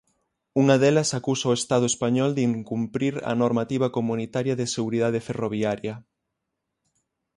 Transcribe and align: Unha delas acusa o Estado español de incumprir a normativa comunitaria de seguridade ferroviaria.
Unha 0.61 0.75
delas 0.83 1.09
acusa 1.19 1.45
o 1.51 1.57
Estado 1.61 1.85
español 1.93 2.29
de 2.33 2.45
incumprir 2.51 3.13
a 3.31 3.33
normativa 3.43 3.87
comunitaria 3.97 4.57
de 4.59 4.71
seguridade 4.75 5.19
ferroviaria. 5.27 5.95